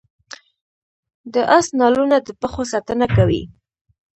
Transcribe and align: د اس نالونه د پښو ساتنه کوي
د 1.33 1.35
اس 1.57 1.67
نالونه 1.79 2.17
د 2.21 2.29
پښو 2.41 2.63
ساتنه 2.73 3.05
کوي 3.15 3.41